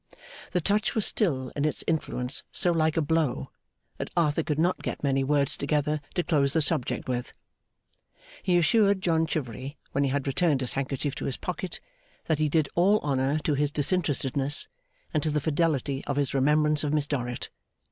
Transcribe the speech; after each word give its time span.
The 0.49 0.61
touch 0.61 0.95
was 0.95 1.05
still 1.05 1.51
in 1.55 1.63
its 1.63 1.83
influence 1.85 2.41
so 2.51 2.71
like 2.71 2.97
a 2.97 3.03
blow 3.03 3.51
that 3.99 4.09
Arthur 4.17 4.41
could 4.41 4.57
not 4.57 4.81
get 4.81 5.03
many 5.03 5.23
words 5.23 5.55
together 5.55 6.01
to 6.15 6.23
close 6.23 6.53
the 6.53 6.61
subject 6.63 7.07
with. 7.07 7.33
He 8.41 8.57
assured 8.57 9.01
John 9.03 9.27
Chivery 9.27 9.77
when 9.91 10.03
he 10.03 10.09
had 10.09 10.25
returned 10.25 10.61
his 10.61 10.73
handkerchief 10.73 11.13
to 11.13 11.25
his 11.25 11.37
pocket, 11.37 11.79
that 12.25 12.39
he 12.39 12.49
did 12.49 12.67
all 12.73 12.97
honour 13.01 13.37
to 13.43 13.53
his 13.53 13.69
disinterestedness 13.71 14.67
and 15.13 15.21
to 15.21 15.29
the 15.29 15.39
fidelity 15.39 16.03
of 16.05 16.15
his 16.15 16.33
remembrance 16.33 16.83
of 16.83 16.91
Miss 16.93 17.05
Dorrit. 17.05 17.51